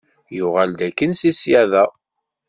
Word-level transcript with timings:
Yuɣal-d 0.37 0.79
akken 0.87 1.11
si 1.19 1.31
ssyaḍa. 1.33 1.85